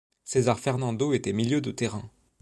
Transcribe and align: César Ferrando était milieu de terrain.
César 0.23 0.59
Ferrando 0.59 1.13
était 1.13 1.31
milieu 1.31 1.61
de 1.61 1.69
terrain. 1.69 2.09